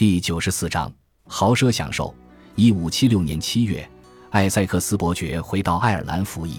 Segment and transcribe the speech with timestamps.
[0.00, 0.90] 第九十四章
[1.26, 2.14] 豪奢享受。
[2.54, 3.86] 一五七六年七月，
[4.30, 6.54] 艾塞克斯伯爵回到爱尔兰服役。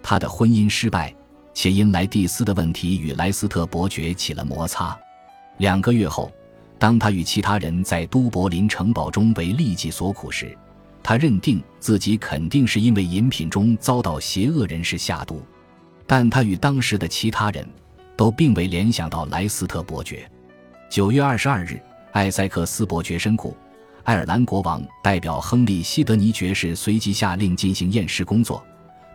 [0.00, 1.12] 他的婚姻失败，
[1.52, 4.96] 且因莱蒂斯的问题与莱斯特伯爵起了摩擦。
[5.56, 6.30] 两个月后，
[6.78, 10.56] 当他与其他人在都柏林城堡中为痢疾所苦时，
[11.02, 15.42] 他认定自己肯定是因为饮品中遭到邪恶人士下毒。
[16.06, 17.68] 但他与当时的其他人
[18.16, 20.30] 都并未联想到莱斯特伯爵。
[20.88, 21.82] 九月二十二日。
[22.12, 23.56] 艾塞克斯伯爵身故，
[24.02, 28.64] 爱尔兰国王代表亨利·西德尼爵士随即下令进行验尸工作，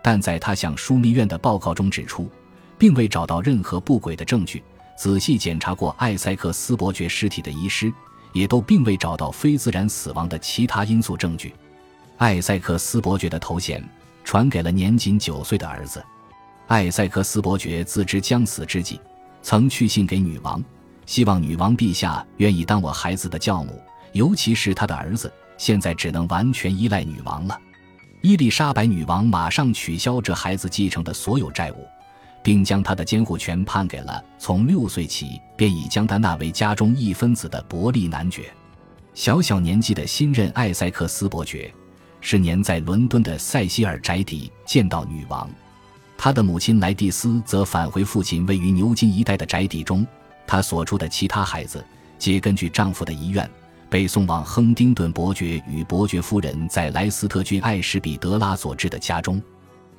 [0.03, 2.29] 但在他向枢密院的报告中指出，
[2.77, 4.63] 并未找到任何不轨的证据。
[4.95, 7.91] 仔细检查过艾塞克斯伯爵尸体的遗失，
[8.31, 11.53] 也都并未找到非自然死亡的其他因素证据。
[12.17, 13.83] 艾塞克斯伯爵的头衔
[14.23, 16.01] 传给了年仅九岁的儿子。
[16.67, 18.99] 艾塞克斯伯爵自知将死之际，
[19.41, 20.63] 曾去信给女王。
[21.05, 23.81] 希望女王陛下愿意当我孩子的教母，
[24.13, 27.59] 尤其是他的儿子，现在只能完全依赖女王了。
[28.21, 31.85] 伊丽莎白女王马上取消这孩子继承的所有债务，
[32.41, 38.53] 并将他的监护权判给了从六岁起便已将他纳为家中一分子的伯利男爵。
[39.13, 41.71] 小小年纪的新任艾塞克斯伯爵，
[42.21, 45.49] 是年在伦敦的塞西尔宅邸见到女王，
[46.17, 50.07] 他的母亲莱蒂斯则返回父亲位于牛津一带的宅邸中。
[50.45, 51.83] 她所出的其他孩子，
[52.17, 53.49] 皆根据丈夫的遗愿，
[53.89, 59.41] 被送往亨丁顿伯爵与伯爵夫人在莱斯特郡艾什比德拉所置的家中。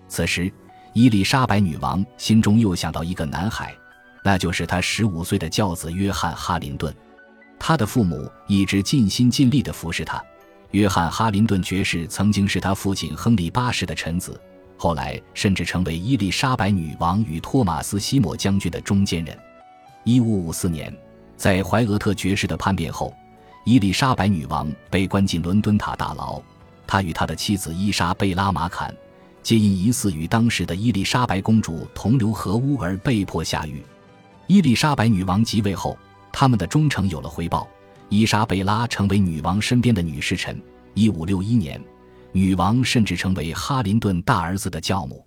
[0.09, 0.53] 此时，
[0.93, 3.75] 伊丽莎白女王心中又想到一个男孩，
[4.23, 6.95] 那就是她十五岁的教子约翰·哈林顿。
[7.59, 10.23] 他的父母一直尽心尽力地服侍他。
[10.73, 14.39] 约翰·哈林顿爵士曾经是他父亲亨利八世的臣子，
[14.77, 19.39] 后来甚至成为伊丽莎白女王与托马斯·西莫将军的中间人。
[20.05, 20.95] 一五五四年，
[21.35, 23.13] 在怀俄特爵士的叛变后，
[23.65, 26.41] 伊丽莎白女王被关进伦敦塔大牢。
[26.87, 28.95] 她与他的妻子伊莎贝拉·马坎，
[29.43, 33.83] 皆因疑似与当时的伊丽莎白公主同流合污而被迫下狱。
[34.47, 35.97] 伊丽莎白女王即位后，
[36.31, 37.67] 他们的忠诚有了回报。
[38.11, 40.61] 伊莎贝拉成为女王身边的女侍臣。
[40.93, 41.83] 一五六一年，
[42.31, 45.27] 女王甚至成为哈林顿大儿子的教母。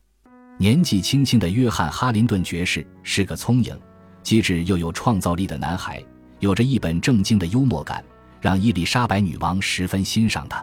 [0.59, 3.75] 年纪轻轻的约翰·哈林顿爵士是个聪颖。
[4.27, 6.03] 机智又有创造力的男孩，
[6.39, 8.03] 有着一本正经的幽默感，
[8.41, 10.61] 让伊丽莎白女王十分欣赏他。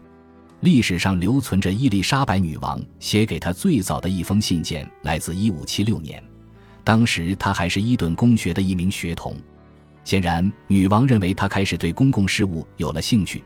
[0.60, 6.22] 历史上留存着伊丽莎白女王写给他最早的一封信件，来自1576年，
[6.84, 9.34] 当时他还是伊顿公学的一名学童。
[10.04, 13.42] 显然，女王认为他开始对公共事务有了兴趣。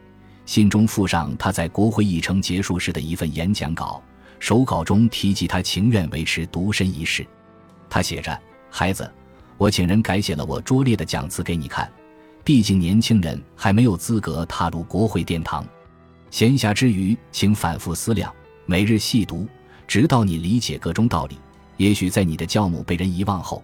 [0.47, 4.03] 信中附上他在国会议程结束时的一份演讲稿，
[4.41, 7.25] 手稿中提及他情愿维持独身一世。
[7.89, 8.37] 他写着
[8.69, 9.09] ：“孩子。”
[9.59, 11.91] 我请人改写了我拙劣的讲词给你看，
[12.45, 15.67] 毕竟年轻人还没有资格踏入国会殿堂。
[16.31, 18.33] 闲暇之余，请反复思量，
[18.67, 19.49] 每日细读，
[19.89, 21.37] 直到你理解各中道理。
[21.77, 23.63] 也许在你的教母被人遗忘后，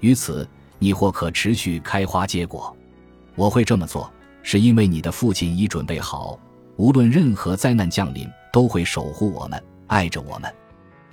[0.00, 0.46] 于此
[0.78, 2.76] 你或可持续开花结果。
[3.36, 4.10] 我会这么做，
[4.42, 6.38] 是因为你的父亲已准备好，
[6.76, 10.52] 无论任何灾难降临，都会守护我们，爱着我们。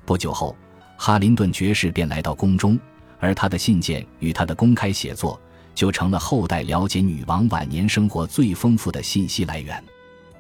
[0.06, 0.56] 不久后，
[0.98, 2.80] 哈林顿爵士便来到宫中。
[3.20, 5.40] 而他的信件与他的公开写作，
[5.74, 9.84] 就成了后代了解女王晚年生活最丰富的信息来源。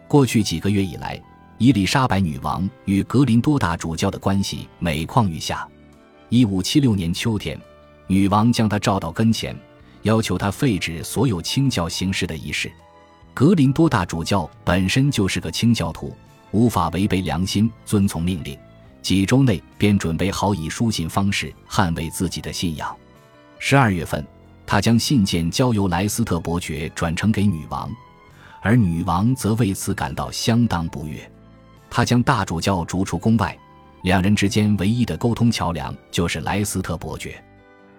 [0.07, 1.21] 过去几个月以来，
[1.57, 5.67] 伊丽莎白女王与格林多大主教的关系每况愈下。
[6.29, 7.59] 一五七六年秋天，
[8.07, 9.55] 女王将他召到跟前，
[10.03, 12.71] 要求他废止所有清教形式的仪式。
[13.33, 16.15] 格林多大主教本身就是个清教徒，
[16.51, 18.57] 无法违背良心，遵从命令。
[19.07, 22.93] 几周内便准备好以书信方式捍卫自己的信仰。
[23.57, 24.21] 十二月份，
[24.65, 27.89] 他将信件交由莱斯特伯爵转呈给女王，
[28.61, 31.31] 而女王则为此感到相当不悦。
[31.89, 33.57] 他将大主教逐出宫外，
[34.01, 37.41] 两人之间唯一的沟通桥梁就是莱斯特伯爵。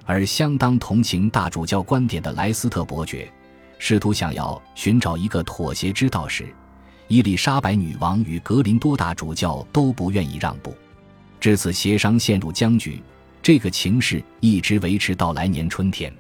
[0.04, 3.32] 而相当同情大主教观点的莱斯特伯爵，
[3.78, 6.54] 试图想要寻找一个妥协之道时，
[7.06, 10.76] 伊丽莎白女王与格林多大主教都不愿意让步。
[11.40, 13.00] 至此，协商陷入僵局。
[13.40, 16.12] 这个情势一直维持到来年春天。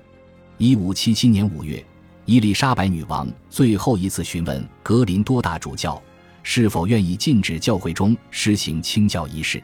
[0.56, 1.84] 一五七七年五月，
[2.24, 6.00] 伊丽莎白女王最后一次询问格林多大主教
[6.42, 9.62] 是否愿意禁止教会中施行清教仪式，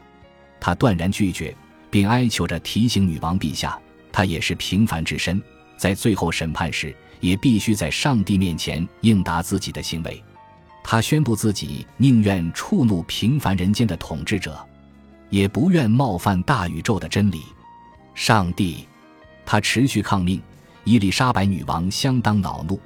[0.61, 1.57] 他断然拒绝，
[1.91, 3.79] 并哀求着提醒女王陛下，
[4.13, 5.41] 他也是平凡之身，
[5.77, 10.23] 在最后审判时也必须在上帝面前应答自己的行为。
[10.83, 14.63] 他宣布自己宁愿触怒平凡人间的统治者。
[15.35, 17.43] 也不愿冒犯大宇宙的真理，
[18.15, 18.87] 上帝。
[19.45, 20.41] 他持续抗命，
[20.85, 22.79] 伊丽莎白女王相当恼怒，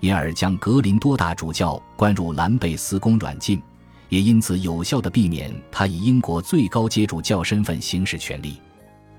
[0.00, 3.60] 因而将格林多大主教关入兰贝斯宫软禁，
[4.08, 8.58] 也因此有效地避免他以英国最高阶主教身份行使权力。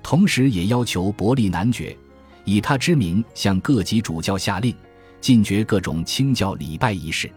[0.02, 1.96] 同时，也要求伯利男爵
[2.44, 4.74] 以他之名向各级主教下令，
[5.20, 7.30] 禁绝各种清教礼拜仪式。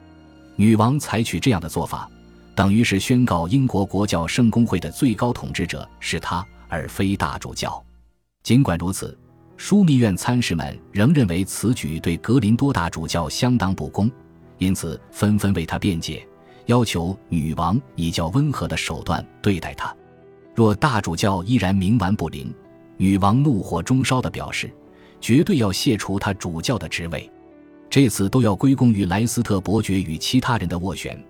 [0.55, 2.09] 女王采取这样的做法，
[2.55, 7.83] 等于是宣告英国国教圣公会的最高统治者是他，而非大主教。
[8.43, 9.17] 尽管如此，
[9.57, 14.09] 枢密院参事们仍认为此举对格林多大主教相当不公，
[14.57, 16.25] 因此纷纷为他辩解，
[16.67, 19.93] 要求女王以较温和的手段对待他。
[20.53, 22.53] 若大主教依然冥顽不灵，
[22.95, 24.73] 女王怒火中烧地表示，
[25.19, 27.29] 绝对要卸除他主教的职位。
[27.89, 31.21] 这次都要归功于莱斯特伯爵与其他人的斡旋。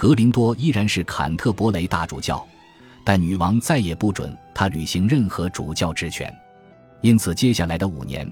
[0.00, 2.42] 格林多依然是坎特伯雷大主教，
[3.04, 6.34] 但女王再也不准他履行任何主教职权。
[7.02, 8.26] 因此，接下来的五年，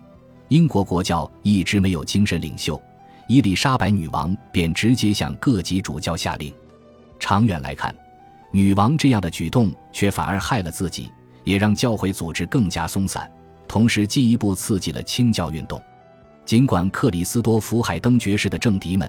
[0.48, 2.80] 英国国教一直没有精神领袖，
[3.28, 6.50] 伊丽莎白女王便直接向各级主教下令。
[7.20, 7.94] 长远来看，
[8.50, 11.12] 女王这样的举动却反而害了自己，
[11.44, 13.30] 也让教会组织更加松散，
[13.68, 15.78] 同时进一步刺激了清教运动。
[16.46, 19.06] 尽管克里斯多福海登爵士的政敌们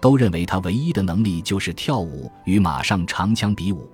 [0.00, 3.88] 都认为他唯一的能力就是跳舞与马上长枪比武，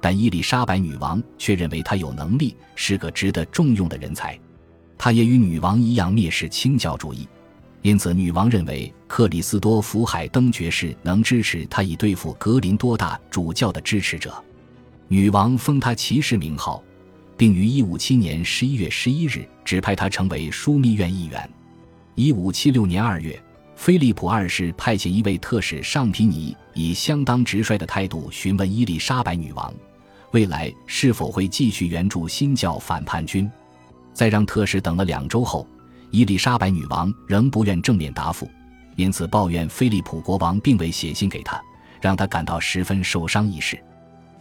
[0.00, 4.38] 但伊丽莎白女王却认为他有能力，是个值得重用的人才。
[4.98, 7.26] 他也与女王一样蔑视清教主义，
[7.82, 14.34] 因此女王认为克里斯多福海登爵士能支持他以对付格林多大主教的支持者。
[15.08, 16.82] 女王封他骑士名号，
[17.36, 21.48] 并于157年11月11日指派他成为枢密院议员。
[22.14, 23.40] 一五七六年二月，
[23.76, 29.72] 菲利普二世派遣一位特使尚皮尼，以相当直率的态度询问伊丽莎白女王，
[30.32, 33.48] 未来是否会继续援助新教反叛军。
[34.14, 35.68] 在让特使等了两周后，
[36.10, 38.48] 伊丽莎白女王仍不愿正面答复，
[38.96, 41.62] 因此抱怨菲利普国王并未写信给他，
[42.00, 43.78] 让他感到十分受伤一事。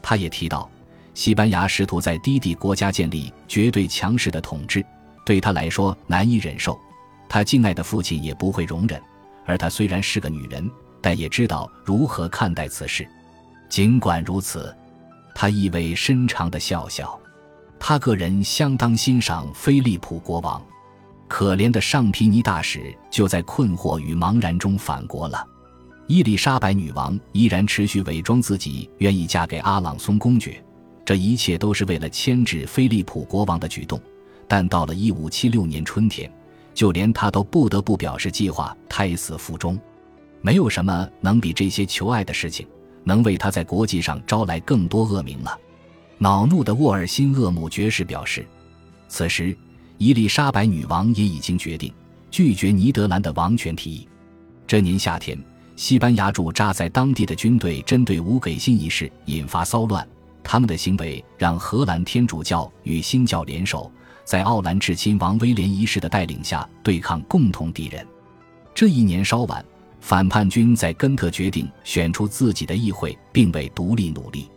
[0.01, 0.67] 他也提到，
[1.13, 4.83] 西班牙试图在低地国家建立绝对强势的统治，
[5.25, 6.79] 对他来说难以忍受。
[7.27, 9.01] 他敬爱的父亲也不会容忍，
[9.45, 10.69] 而她虽然是个女人，
[11.01, 13.07] 但也知道如何看待此事。
[13.69, 14.75] 尽管如此，
[15.33, 17.19] 她意味深长地笑笑。
[17.79, 20.61] 她个人相当欣赏菲利普国王。
[21.27, 25.45] 可怜的尚皮尼大使就在困惑与茫然中返国了。
[26.07, 30.63] 伊丽莎白女王依然持续伪装自己愿意嫁给阿朗松公爵，
[31.03, 33.99] 这一切都是为了牵制菲利普国王的举动。
[34.47, 36.31] 但到了1576年春天。
[36.75, 39.79] 就连他都不得不表示计划胎死腹中，
[40.41, 42.67] 没有什么能比这些求爱的事情
[43.03, 45.57] 能为他在国际上招来更多恶名了。
[46.17, 48.45] 恼怒的沃尔辛厄姆爵士表示，
[49.07, 49.57] 此时
[49.97, 51.91] 伊丽莎白女王也已经决定
[52.29, 54.07] 拒绝尼德兰的王权提议。
[54.67, 55.41] 这年夏天，
[55.77, 60.05] 西班牙驻扎在当地的军队针对无给信一事引发骚乱，
[60.43, 63.89] 他们的行为让荷兰天主教与新教联手。
[64.25, 68.05] 在奥兰至亲王威廉一世的带领下对抗共同敌人。
[68.73, 69.63] 这一年稍晚，
[70.01, 74.49] 反叛军在根特决定选出自己的议会，并为独立努力。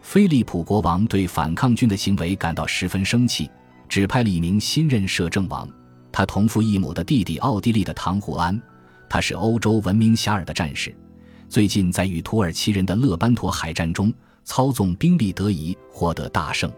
[0.00, 3.50] 菲利普国王对反抗军的行为感到十分生气，
[3.88, 5.68] 指派了一名新任摄政王，
[6.12, 8.58] 他同父异母的弟弟奥地利的唐胡安。
[9.10, 10.94] 他是欧洲闻名遐迩的战士，
[11.48, 14.12] 最近在与土耳其人的勒班托海战中
[14.44, 16.70] 操纵兵力得宜，获得大胜。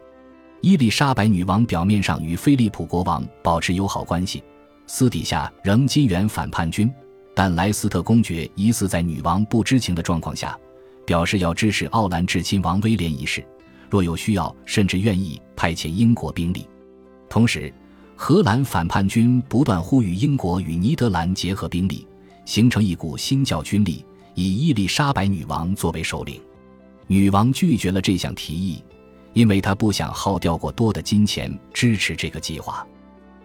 [0.63, 4.43] 伊丽莎白女王表面上与菲利普国王保持友好关系，
[4.87, 6.93] 私底下仍金援反叛军。
[7.35, 10.59] 但莱斯特公爵疑似在女王不知情的状况下，
[11.07, 13.43] 表示要支持奥兰至亲王威廉一世，
[13.89, 16.67] 若有需要，甚至愿意派遣英国兵力。
[17.31, 17.73] 同时，
[18.15, 22.07] 荷兰反叛军不断呼吁英国与尼德兰结合兵力，
[22.45, 26.39] 形成一股新教军力，以伊丽莎白女王作为首领。
[27.07, 28.83] 女王拒绝了这项提议。
[29.33, 32.87] 因为他不想耗掉过多的金钱支持这个计划，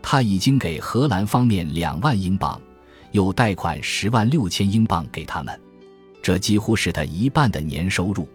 [0.02, 2.60] 他已经给荷兰方面两万英镑，
[3.12, 5.60] 又贷款十万六千英镑给他们，
[6.22, 8.28] 这几乎是他一半的年收入。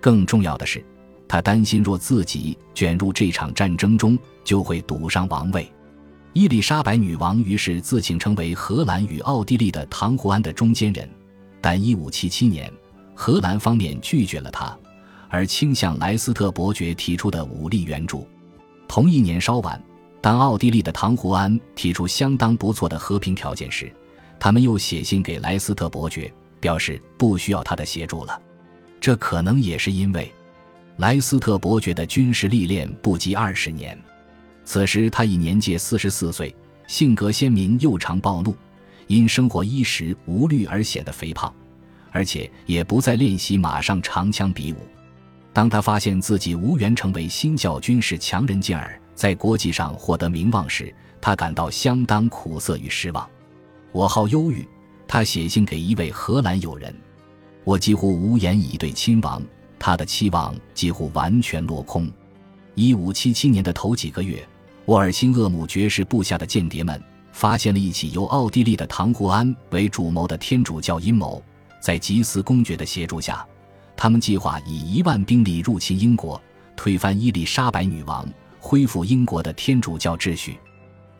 [0.00, 0.84] 更重要的是，
[1.26, 5.70] 他担心若自己卷入这场战争中，就会赌上王位。
[6.34, 11.08] 伊丽莎白女王于是自请成为荷兰与奥地利的唐胡安的中间人，
[11.60, 12.72] 但1577年，
[13.14, 14.76] 荷兰方面拒绝了他。
[15.32, 18.28] 而倾向莱斯特伯爵提出的武力援助。
[18.86, 19.82] 同一年稍晚，
[20.20, 23.90] 当奥地利的唐胡安提出相当不错的和平条件时，
[24.38, 28.38] 他们又写信给莱斯特伯爵，表示不需要他的协助了。
[29.00, 30.30] 这可能也是因为
[30.98, 33.98] 莱斯特伯爵的军事历练不及二十年，
[34.66, 36.54] 此时他已年届四十四岁，
[36.86, 38.54] 性格鲜明又常暴怒，
[39.06, 41.50] 因生活衣食无虑而显得肥胖，
[42.10, 44.76] 而且也不再练习马上长枪比武。
[45.52, 53.28] 当他发现自己无缘成为新教军事强人，进而在国际上获得名望时，他感到相当苦涩与失望。
[53.92, 54.66] 我好忧郁，
[55.06, 56.94] 他写信给一位荷兰友人。
[57.64, 59.42] 我几乎无言以对亲王，
[59.78, 62.10] 他的期望几乎完全落空。
[62.74, 64.42] 一五七七年的头几个月，
[64.86, 71.42] 沃尔辛厄姆爵士部下的间谍们发现了一起由奥地利的唐胡安为主谋的天主教阴谋，
[71.78, 73.46] 在吉斯公爵的协助下。
[74.02, 76.42] 他们计划以一万兵力入侵英国，
[76.74, 78.28] 推翻伊丽莎白女王，
[78.58, 80.58] 恢复英国的天主教秩序。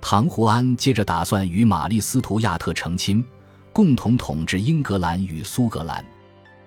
[0.01, 3.25] 唐胡安接着打算与玛丽·斯图亚特成亲，
[3.73, 6.05] 共同统治英格兰与苏格兰。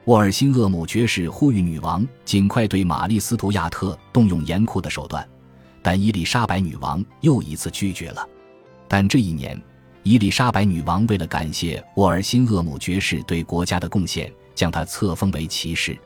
[0.06, 5.28] 沃尔辛厄姆爵士呼吁女王尽快对玛丽·斯图亚特动用严酷的手段，
[5.82, 8.26] 但伊丽莎白女王又一次拒绝了。
[8.88, 9.62] 但这一年，
[10.04, 14.32] 伊丽莎白女王为了感谢沃尔辛厄姆爵士对国家的贡献。
[14.56, 16.00] 将他册封为骑士，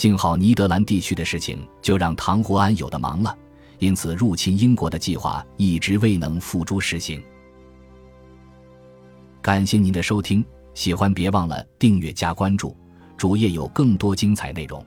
[0.00, 3.36] 幸好尼德兰地区的事情就让唐胡安有的忙了，
[3.80, 7.22] 因此入侵英国的计划一直未能付诸实行。
[9.42, 10.42] 感谢您的收听，
[10.72, 12.74] 喜欢别忘了订阅加关注，
[13.18, 14.82] 主页有更多精彩内容。